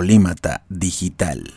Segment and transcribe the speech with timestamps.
[0.00, 1.52] Polímata Digital.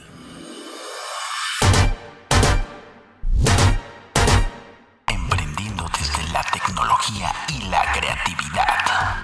[5.07, 9.23] Emprendiendo desde la tecnología y la creatividad.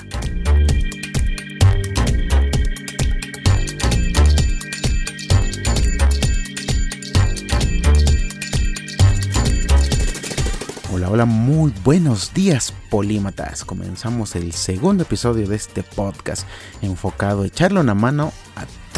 [10.94, 13.66] Hola, hola, muy buenos días polímatas.
[13.66, 16.48] Comenzamos el segundo episodio de este podcast
[16.82, 18.32] enfocado a echarle una mano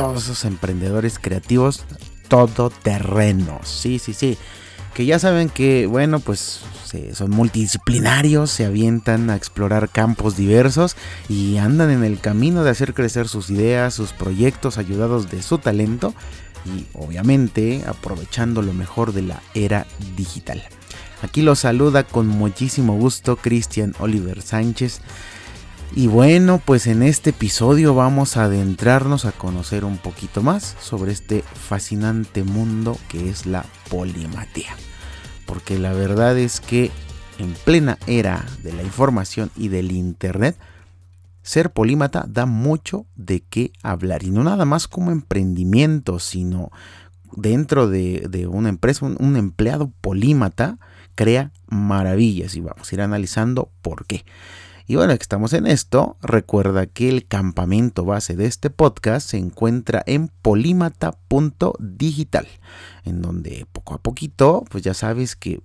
[0.01, 1.83] todos esos emprendedores creativos
[2.27, 3.67] todoterrenos.
[3.67, 4.37] Sí, sí, sí.
[4.95, 6.61] Que ya saben que, bueno, pues
[7.13, 10.97] son multidisciplinarios, se avientan a explorar campos diversos
[11.29, 15.59] y andan en el camino de hacer crecer sus ideas, sus proyectos, ayudados de su
[15.59, 16.13] talento
[16.65, 19.85] y obviamente aprovechando lo mejor de la era
[20.17, 20.63] digital.
[21.21, 25.01] Aquí lo saluda con muchísimo gusto Cristian Oliver Sánchez.
[25.93, 31.11] Y bueno, pues en este episodio vamos a adentrarnos a conocer un poquito más sobre
[31.11, 34.73] este fascinante mundo que es la polimatía.
[35.45, 36.91] Porque la verdad es que
[37.39, 40.57] en plena era de la información y del Internet,
[41.41, 44.23] ser polímata da mucho de qué hablar.
[44.23, 46.71] Y no nada más como emprendimiento, sino
[47.33, 50.77] dentro de, una empresa, un empleado polímata
[51.15, 54.23] crea maravillas y vamos a ir analizando por qué.
[54.87, 59.37] Y bueno, que estamos en esto, recuerda que el campamento base de este podcast se
[59.37, 62.47] encuentra en polímata.digital,
[63.05, 65.61] en donde poco a poquito, pues ya sabes que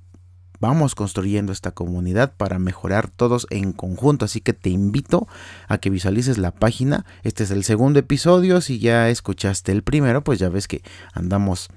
[0.61, 4.25] vamos construyendo esta comunidad para mejorar todos en conjunto.
[4.25, 5.29] Así que te invito
[5.69, 7.05] a que visualices la página.
[7.23, 8.61] Este es el segundo episodio.
[8.61, 11.69] Si ya escuchaste el primero, pues ya ves que andamos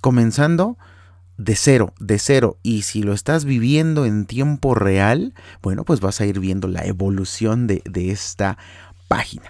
[0.00, 0.76] comenzando
[1.36, 2.58] de cero, de cero.
[2.62, 6.84] Y si lo estás viviendo en tiempo real, bueno, pues vas a ir viendo la
[6.84, 8.58] evolución de, esta
[9.08, 9.46] página.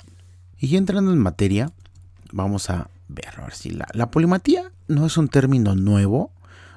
[0.58, 1.72] Y ya entrando en materia,
[2.32, 6.32] vamos a ver, a ver si la, la polimatía no es un término nuevo,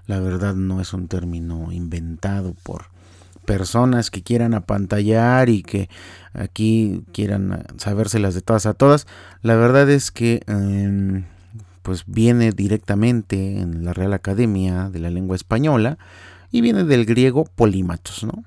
[0.06, 2.86] la verdad no es un término inventado por
[3.46, 5.90] personas que quieran apantallar y que
[6.34, 9.08] aquí quieran sabérselas de todas a todas.
[9.42, 11.26] La verdad es que em,
[11.82, 15.98] pues viene directamente en la Real Academia de la Lengua Española
[16.52, 18.44] y viene del griego polímatos, ¿no?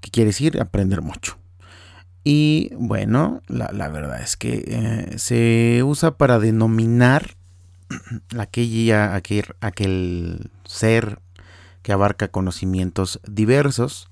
[0.00, 1.38] Que quiere decir aprender mucho.
[2.24, 7.36] Y bueno, la, verdad es que eh, se usa para denominar
[8.38, 11.20] aquella, aquel, aquel ser
[11.82, 14.08] que abarca conocimientos diversos,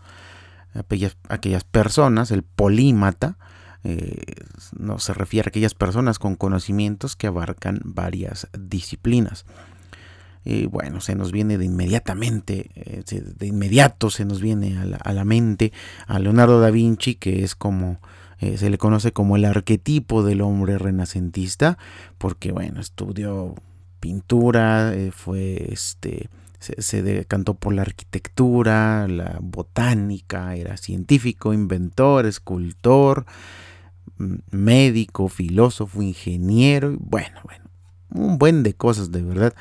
[0.75, 3.39] aquellas, aquellas personas, el polímata,
[3.85, 4.45] eh,
[4.79, 9.45] no se refiere a aquellas personas con conocimientos que abarcan varias disciplinas.
[10.45, 15.25] Y bueno, se nos viene de inmediatamente, eh, de inmediato se nos viene a la,
[15.25, 15.73] mente
[16.07, 18.01] a Leonardo da Vinci, que es como
[18.41, 21.79] eh, se le conoce como el arquetipo del hombre renacentista,
[22.19, 23.55] porque bueno, estudió
[24.01, 26.29] pintura, fue este,
[26.59, 33.27] se, se, decantó por la arquitectura, la botánica, era científico, inventor, escultor,
[34.19, 37.65] médico, filósofo, ingeniero, bueno, bueno,
[38.11, 39.55] un buen de cosas de verdad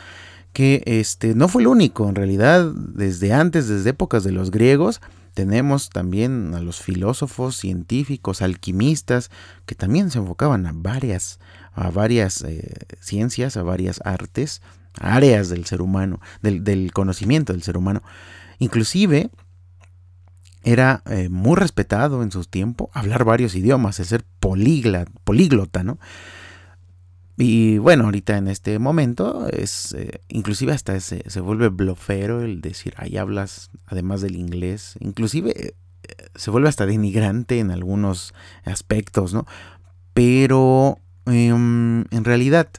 [0.53, 5.01] que este no fue el único, en realidad desde antes, desde épocas de los griegos,
[5.33, 9.31] tenemos también a los filósofos, científicos, alquimistas,
[9.65, 11.39] que también se enfocaban a varias,
[11.73, 14.61] a varias eh, ciencias, a varias artes,
[14.99, 18.03] áreas del ser humano, del conocimiento del ser humano.
[18.59, 19.29] Inclusive
[20.63, 25.99] era eh, muy respetado en su tiempo hablar varios idiomas, el ser políglota, ¿no?
[27.37, 32.61] Y bueno, ahorita en este momento es eh, inclusive hasta se, se, vuelve blofero el
[32.61, 35.73] decir, ahí hablas además del inglés, inclusive
[36.03, 38.33] eh, se vuelve hasta denigrante en algunos
[38.63, 39.47] aspectos, ¿no?
[40.13, 42.69] Pero em, en realidad,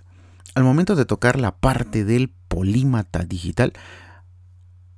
[0.54, 3.72] al momento de tocar la parte del polímata digital,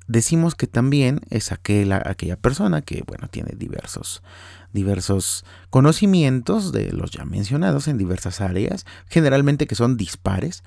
[0.07, 4.23] decimos que también es aquella, aquella persona que, bueno, tiene diversos,
[4.73, 10.63] diversos conocimientos de los ya mencionados en diversas áreas, generalmente que son dispares,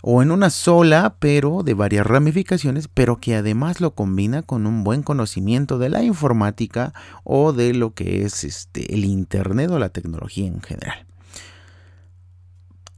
[0.00, 4.84] o en una sola, pero de varias ramificaciones, pero que además lo combina con un
[4.84, 6.94] buen conocimiento de la informática
[7.24, 11.06] o de lo que es este, el Internet o la tecnología en general.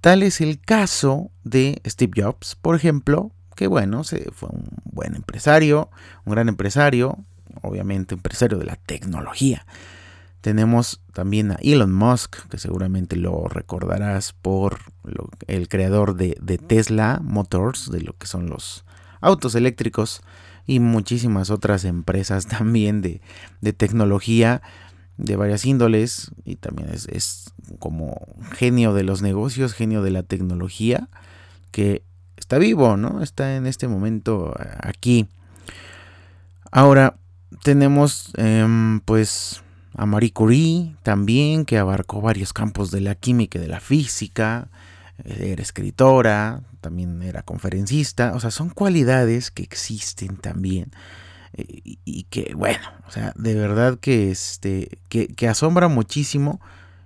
[0.01, 5.15] Tal es el caso de Steve Jobs, por ejemplo, que bueno, se, fue un buen
[5.15, 5.91] empresario,
[6.25, 7.19] un gran empresario,
[7.61, 9.67] obviamente empresario de la tecnología.
[10.41, 14.79] Tenemos también a Elon Musk, que seguramente lo recordarás por
[15.47, 18.87] el creador de, Tesla Motors, de lo que son los
[19.21, 20.23] autos eléctricos
[20.65, 23.21] y muchísimas otras empresas también de,
[23.75, 24.63] tecnología
[25.19, 30.23] de varias índoles y también es, es, como genio de los negocios, genio de la
[30.23, 31.11] tecnología,
[31.73, 32.05] que
[32.51, 33.23] está vivo, ¿no?
[33.23, 34.53] Está en este momento
[34.83, 35.29] aquí.
[36.73, 37.17] Ahora
[37.63, 39.63] tenemos em, pues
[39.95, 44.69] a Marie Curie también, que abarcó varios campos de la química y de la física,
[45.23, 50.91] eh, era escritora, también era conferencista, o sea, son cualidades que existen también
[51.53, 56.61] eh, y, que, bueno, o sea, de verdad que, este, que, asombra muchísimo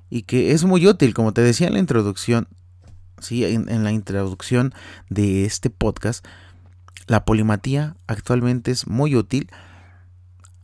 [0.08, 2.48] y que es muy útil, como te decía en la introducción,
[3.18, 4.74] sí, en, la introducción
[5.08, 6.24] de este podcast,
[7.06, 9.50] la polimatía actualmente es muy útil,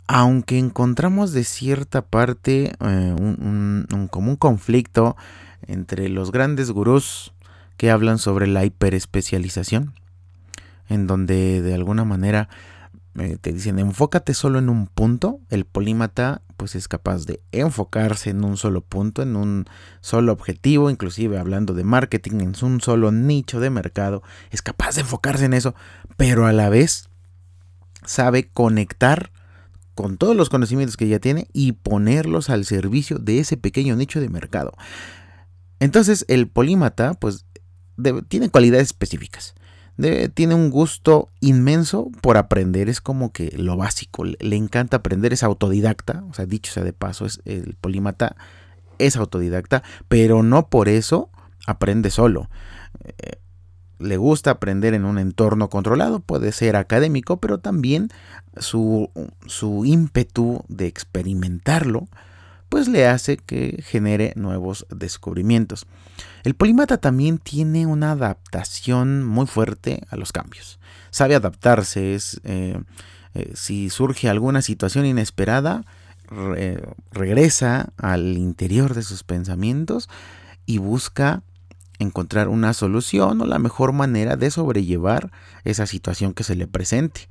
[0.06, 5.17] aunque encontramos de cierta parte eh, un, como un conflicto
[5.67, 7.32] entre los grandes gurús
[7.76, 9.94] que hablan sobre la hiperespecialización,
[10.88, 12.49] en donde de alguna manera
[13.15, 18.45] te dicen enfócate solo en un punto, el polímata pues es capaz de enfocarse en
[18.45, 19.65] un solo punto, en un
[20.01, 25.01] solo objetivo, inclusive hablando de marketing, en un solo nicho de mercado, es capaz de
[25.01, 25.75] enfocarse en eso,
[26.17, 27.09] pero a la vez
[28.05, 29.33] sabe conectar
[29.95, 34.21] con todos los conocimientos que ya tiene y ponerlos al servicio de ese pequeño nicho
[34.21, 34.73] de mercado.
[35.79, 37.45] Entonces el polímata pues
[38.29, 39.55] tiene cualidades específicas.
[40.35, 45.43] Tiene un gusto inmenso por aprender, es como que lo básico, le, encanta aprender, es
[45.43, 48.37] autodidacta, o sea, dicho sea de paso, es, el polímata
[48.99, 51.31] es autodidacta, pero no por eso
[51.67, 52.49] aprende solo.
[53.05, 53.37] Eh,
[53.99, 58.08] le gusta aprender en un entorno controlado, puede ser académico, pero también
[58.56, 59.11] su,
[59.47, 62.08] su ímpetu de experimentarlo
[62.70, 65.87] pues le hace que genere nuevos descubrimientos.
[66.44, 70.78] El polímata también tiene una adaptación muy fuerte a los cambios.
[71.11, 72.81] Sabe adaptarse, es, eh,
[73.34, 75.84] eh, si surge alguna situación inesperada,
[77.11, 80.08] regresa al interior de sus pensamientos
[80.64, 81.43] y busca
[81.99, 85.32] encontrar una solución o la mejor manera de sobrellevar
[85.64, 87.28] esa situación que se le presente.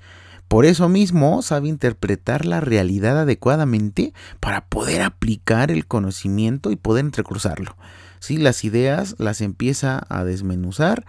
[0.50, 7.06] Por eso mismo sabe interpretar la realidad adecuadamente para poder aplicar el conocimiento y poder
[7.06, 7.78] entrecruzarlo.
[8.19, 11.06] Si las ideas las empieza a desmenuzar,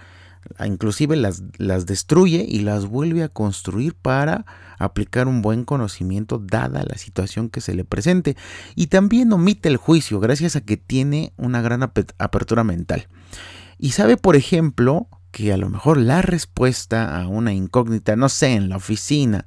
[0.62, 4.44] inclusive las, las destruye y las vuelve a construir para
[4.78, 8.36] aplicar un buen conocimiento dada la situación que se le presente.
[8.74, 13.08] Y también omite el juicio gracias a que tiene una gran apertura mental.
[13.78, 18.54] Y sabe, por ejemplo, que a lo mejor la respuesta a una incógnita, no sé,
[18.54, 19.46] en la oficina,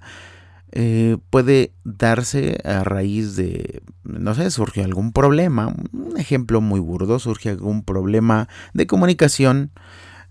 [0.71, 7.19] eh, puede darse a raíz de, no sé, surge algún problema, un ejemplo muy burdo,
[7.19, 9.71] surge algún problema de comunicación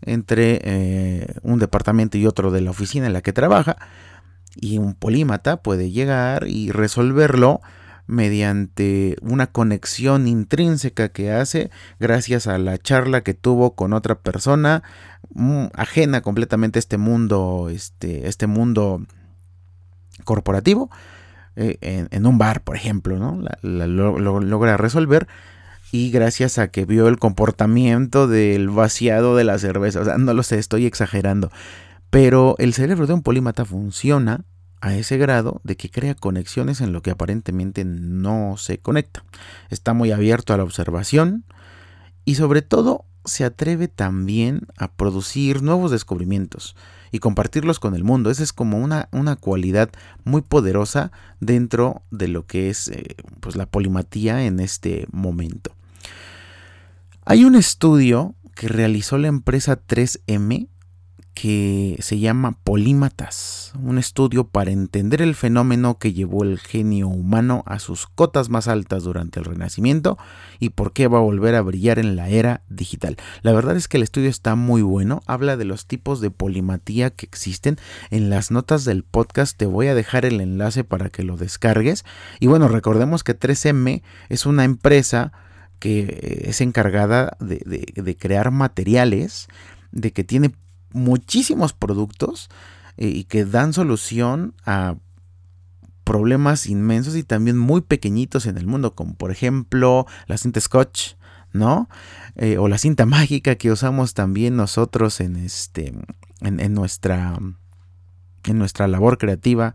[0.01, 3.77] entre eh, un departamento y otro de la oficina en la que trabaja,
[4.57, 7.61] y un polímata puede llegar y resolverlo
[8.07, 11.71] mediante una conexión intrínseca que hace
[12.01, 14.83] gracias a la charla que tuvo con otra persona
[15.35, 19.05] mm, ajena completamente a este mundo, este, este mundo
[20.25, 20.91] corporativo,
[21.57, 21.77] eh,
[22.11, 23.43] en, un bar, por ejemplo, ¿no?
[23.63, 25.29] lo, logra resolver
[25.91, 30.33] y gracias a que vio el comportamiento del vaciado de la cerveza, o sea, no
[30.33, 31.53] lo sé, estoy exagerando,
[32.09, 34.45] pero el cerebro de un polímata funciona
[34.83, 39.25] a ese grado de que crea conexiones en lo que aparentemente no se conecta.
[39.71, 41.45] Está muy abierto a la observación
[42.25, 46.75] y sobre todo se atreve también a producir nuevos descubrimientos
[47.13, 48.29] y compartirlos con el mundo.
[48.29, 49.89] Esa es como una, una cualidad
[50.25, 55.77] muy poderosa dentro de lo que es eh, pues la polimatía en este momento.
[57.25, 60.67] Hay un estudio que realizó la empresa 3M
[61.35, 67.63] que se llama Polímatas, un estudio para entender el fenómeno que llevó el genio humano
[67.67, 70.19] a sus cotas más altas durante el Renacimiento
[70.59, 73.17] y por qué va a volver a brillar en la era digital.
[73.43, 77.11] La verdad es que el estudio está muy bueno, habla de los tipos de polimatía
[77.11, 77.79] que existen.
[78.11, 82.05] En las notas del podcast te voy a dejar el enlace para que lo descargues.
[82.41, 85.33] Y bueno, recordemos que 3M es una empresa
[85.79, 87.59] que es encargada de,
[87.97, 89.49] de crear materiales
[89.93, 90.53] de que tiene
[90.93, 92.51] muchísimos productos
[92.97, 94.97] eh, y que dan solución a
[96.05, 101.15] problemas inmensos y también muy pequeñitos en el mundo, como por ejemplo la cinta Scotch,
[101.53, 101.89] ¿no?
[102.37, 105.95] Eh, o la cinta mágica que usamos también nosotros en este
[106.41, 107.39] en, nuestra
[108.45, 109.75] en nuestra labor creativa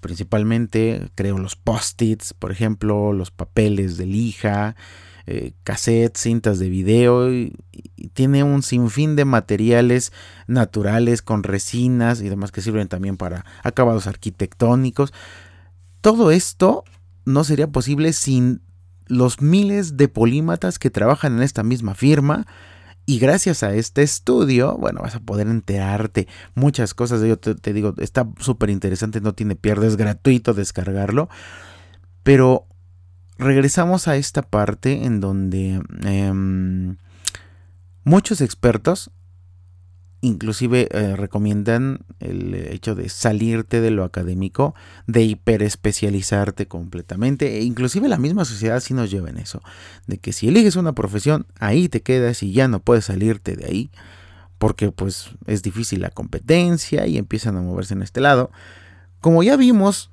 [0.00, 4.74] principalmente creo los post-its por ejemplo los papeles de lija
[5.26, 7.54] eh, cassettes, cintas de video y,
[8.14, 10.12] tiene un sinfín de materiales
[10.46, 15.12] naturales con resinas y demás que sirven también para acabados arquitectónicos.
[16.00, 16.84] Todo esto
[17.24, 18.60] no sería posible sin
[19.06, 22.46] los miles de polímatas que trabajan en esta misma firma.
[23.06, 27.20] Y gracias a este estudio, bueno, vas a poder enterarte muchas cosas.
[27.22, 31.28] Yo te, te digo, está súper interesante, no tiene pierdes, gratuito descargarlo.
[32.22, 32.66] Pero
[33.42, 36.96] regresamos a esta parte en donde em,
[38.04, 39.10] muchos expertos
[40.22, 44.74] inclusive eh, recomiendan el hecho de salirte de lo académico,
[45.08, 49.60] de hiperespecializarte completamente, e inclusive la misma sociedad sí nos lleva en eso,
[50.06, 53.66] de que si eliges una profesión, ahí te quedas y ya no puedes salirte de
[53.66, 53.90] ahí,
[54.58, 58.52] porque pues es difícil la competencia y empiezan a moverse en este lado.
[59.20, 60.11] Como ya vimos,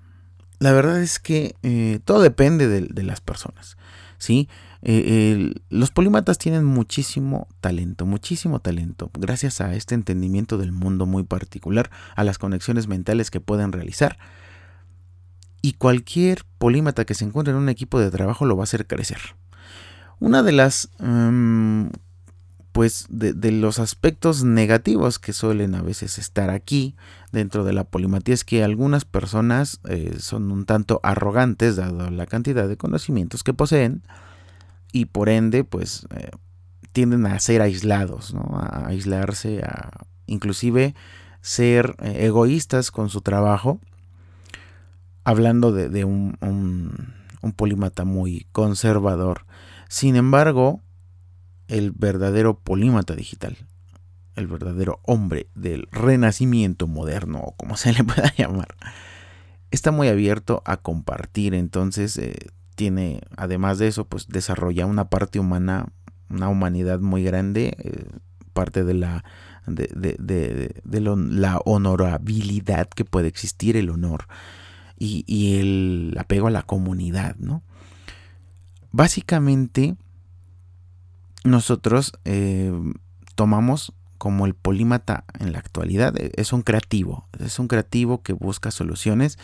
[0.59, 3.77] la verdad es que eh, todo depende de, las personas,
[4.17, 4.49] ¿sí?
[4.81, 11.23] Eh, los polímatas tienen muchísimo talento, muchísimo talento, gracias a este entendimiento del mundo muy
[11.23, 14.17] particular, a las conexiones mentales que pueden realizar.
[15.61, 18.87] Y cualquier polímata que se encuentre en un equipo de trabajo lo va a hacer
[18.87, 19.19] crecer.
[20.19, 21.89] Una de las em,
[22.71, 26.95] pues de, los aspectos negativos que suelen a veces estar aquí
[27.31, 32.25] dentro de la polimatía es que algunas personas eh, son un tanto arrogantes dado la
[32.27, 34.03] cantidad de conocimientos que poseen
[34.91, 36.29] y por ende pues eh,
[36.91, 40.95] tienden a ser aislados, a aislarse, a inclusive
[41.41, 43.79] ser eh, egoístas con su trabajo,
[45.23, 49.45] hablando de, un, un, un polímata muy conservador.
[49.87, 50.81] Sin embargo,
[51.69, 53.57] el verdadero polímata digital,
[54.35, 58.75] el verdadero hombre del renacimiento moderno, o como se le pueda llamar,
[59.71, 62.35] está muy abierto a compartir, entonces eh,
[62.75, 65.87] tiene, además de eso, pues desarrolla una parte humana,
[66.29, 68.07] una humanidad muy grande, eh,
[68.53, 69.23] parte de la
[69.67, 74.25] de, la honorabilidad que puede existir, el honor
[74.97, 77.61] y, y el apego a la comunidad, ¿no?
[78.91, 79.95] Básicamente,
[81.43, 82.71] nosotros eh,
[83.35, 88.33] tomamos como el polímata en la actualidad, e, es un creativo, es un creativo que
[88.33, 89.39] busca soluciones,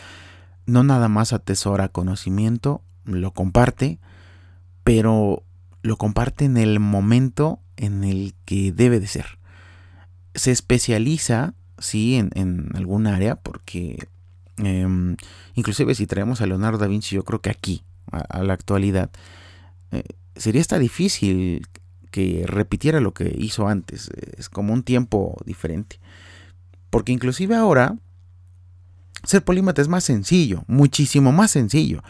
[0.65, 3.99] no nada más atesora conocimiento, lo comparte,
[4.83, 5.43] pero
[5.81, 9.39] lo comparte en el momento en el que debe de ser.
[10.33, 14.07] Se especializa, sí, en, en algún área, porque
[14.57, 15.15] em,
[15.53, 19.09] inclusive si traemos a Leonardo da Vinci, yo creo que aquí, a, la actualidad,
[19.91, 20.03] eh,
[20.35, 21.67] sería hasta difícil
[22.15, 24.09] que repitiera lo que hizo antes.
[24.37, 25.99] Es como un tiempo diferente.
[26.89, 27.97] Porque inclusive ahora
[29.25, 32.01] ser polímata es más sencillo, muchísimo más sencillo.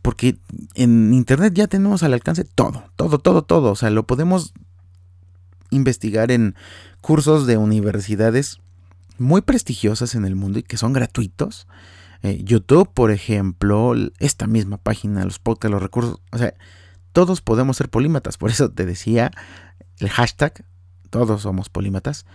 [0.00, 0.38] Porque
[0.72, 3.72] en internet ya tenemos al alcance todo, todo, todo, todo.
[3.72, 4.54] O sea, lo podemos
[5.68, 6.54] investigar en
[7.02, 8.60] cursos de universidades
[9.18, 11.68] muy prestigiosas en el mundo y que son gratuitos.
[12.22, 16.22] Eh, YouTube, por ejemplo, esta misma página, los podcasts, los recursos.
[16.32, 16.54] O sea,
[17.16, 18.36] todos podemos ser polímatas.
[18.36, 19.30] Por eso te decía
[20.00, 20.66] el hashtag,
[21.08, 22.26] todos somos polímatas.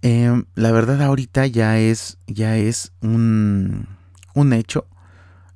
[0.00, 3.88] Em, la verdad ahorita ya es, ya es un,
[4.34, 4.86] un, hecho.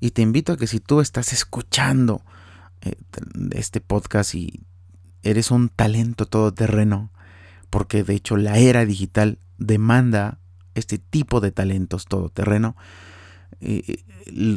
[0.00, 2.22] Y te invito a que si tú estás escuchando
[2.80, 2.96] eh,
[3.52, 4.64] este podcast y
[5.22, 7.12] eres un talento todoterreno,
[7.70, 10.40] porque de hecho la era digital demanda
[10.74, 12.74] este tipo de talentos todoterreno,
[13.60, 14.04] eh,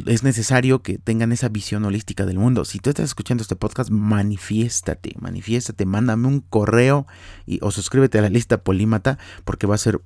[0.06, 2.64] es necesario que tengan esa visión holística del mundo.
[2.64, 7.06] Si tú estás escuchando este podcast, manifiéstate, manifiéstate, mándame un correo
[7.46, 10.00] y, o suscríbete a la lista Polímata porque va a ser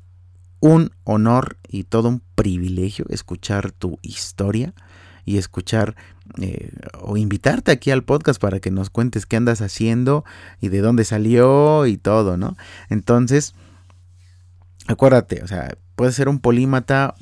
[0.61, 4.75] un honor y todo un privilegio escuchar tu historia
[5.25, 5.97] y escuchar
[6.41, 10.25] eh, o invitarte aquí al podcast para que nos cuentes qué andas haciendo
[10.61, 12.57] y de dónde salió y todo, ¿no?
[12.88, 13.55] Entonces,
[14.87, 17.14] acuérdate, o sea, puedes ser un polímata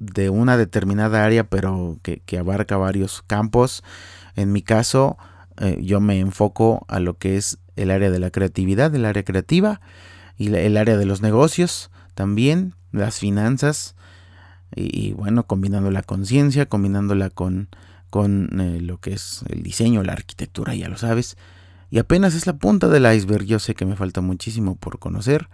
[0.00, 3.84] de una determinada área, pero que, abarca varios campos.
[4.34, 5.16] En mi caso,
[5.58, 9.22] eh, yo me enfoco a lo que es el área de la creatividad, el área
[9.22, 9.80] creativa
[10.36, 13.94] y el área de los negocios también, las finanzas
[14.74, 17.68] y, bueno, combinando la conciencia, combinándola con,
[18.08, 21.36] con eh, lo que es el diseño, la arquitectura, ya lo sabes.
[21.90, 25.48] Y apenas es la punta del iceberg, yo sé que me falta muchísimo por conocer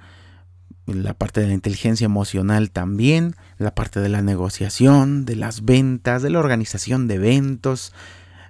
[0.87, 6.23] la parte de la inteligencia emocional también, la parte de la negociación, de las ventas,
[6.23, 7.93] de la organización de eventos,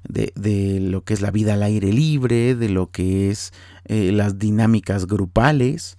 [0.09, 3.53] de, lo que es la vida al aire libre, de lo que es
[3.87, 5.97] eh, las dinámicas grupales,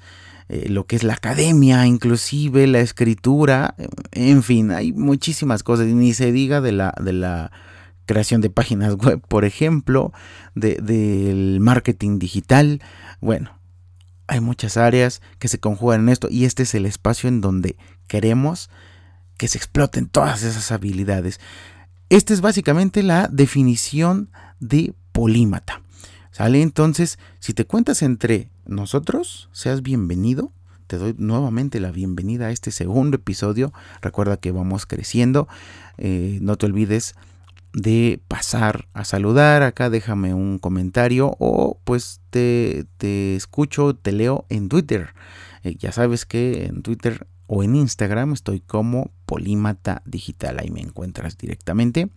[0.49, 3.75] eh, lo que es la academia, inclusive la escritura,
[4.11, 7.51] en fin, hay muchísimas cosas, ni se diga de la, de la
[8.05, 10.13] creación de páginas web, por ejemplo,
[10.55, 12.81] del marketing digital,
[13.19, 13.56] bueno,
[14.27, 17.77] hay muchas áreas que se conjugan en esto y este es el espacio en donde
[18.07, 18.69] queremos
[19.37, 21.39] que se exploten todas esas habilidades.
[22.09, 24.29] Esta es básicamente la definición
[24.59, 25.81] de Polímata.
[26.31, 26.61] ¿Sale?
[26.61, 30.51] Entonces, si te cuentas entre nosotros, seas bienvenido.
[30.85, 33.73] Te doy nuevamente la bienvenida a este segundo episodio.
[34.01, 35.47] Recuerda que vamos creciendo.
[35.97, 37.15] Eh, no te olvides
[37.73, 39.63] de pasar a saludar.
[39.63, 45.13] Acá déjame un comentario o pues te, te escucho, te leo en Twitter.
[45.63, 50.59] Eh, ya sabes que en Twitter o en Instagram estoy como Polímata Digital.
[50.59, 52.09] Ahí me encuentras directamente.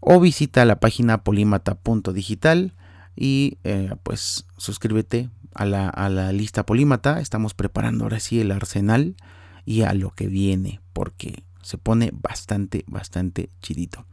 [0.00, 2.74] O visita la página polímata.digital
[3.16, 7.20] y eh, pues suscríbete a la, a la lista Polímata.
[7.20, 9.16] Estamos preparando ahora sí el arsenal
[9.64, 14.06] y a lo que viene porque se pone bastante, bastante chidito.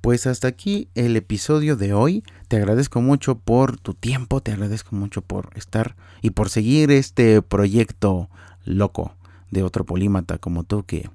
[0.00, 2.22] Pues hasta aquí el episodio de hoy.
[2.46, 7.42] Te agradezco mucho por tu tiempo, te agradezco mucho por estar y por seguir este
[7.42, 8.30] proyecto
[8.64, 9.16] loco
[9.50, 11.10] de otro polímata como tú que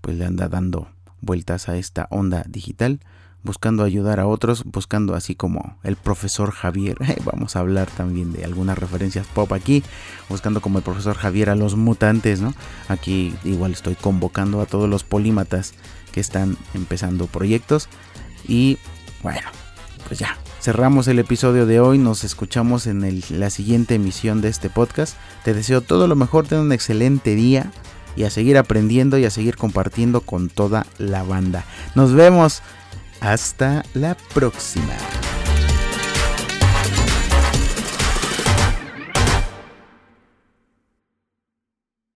[0.00, 0.88] pues le anda dando
[1.20, 2.98] vueltas a esta onda digital,
[3.42, 6.96] buscando ayudar a otros, buscando así como el profesor Javier.
[7.24, 9.82] Vamos a hablar también de algunas referencias pop aquí,
[10.28, 12.54] buscando como el profesor Javier a los mutantes, ¿no?
[12.88, 15.74] Aquí igual estoy convocando a todos los polímatas
[16.12, 17.88] que están empezando proyectos
[18.46, 18.78] y
[19.22, 19.48] bueno,
[20.08, 24.70] pues ya, cerramos el episodio de hoy, nos escuchamos en la siguiente emisión de este
[24.70, 25.16] podcast.
[25.44, 27.70] Te deseo todo lo mejor, ten un excelente día
[28.16, 31.64] y a seguir aprendiendo y a seguir compartiendo con toda la banda.
[31.94, 32.62] Nos vemos.
[33.20, 34.96] Hasta la próxima.